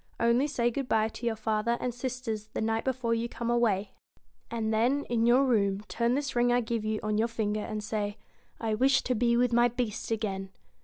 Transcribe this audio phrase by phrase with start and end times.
[0.19, 3.91] Only say good bye to your father and sisters the night before you come away,
[4.49, 7.83] and then, in your room, turn this ring I give you on your finger, and
[7.83, 8.17] say:"
[8.59, 10.49] I wish to be with my Beast again."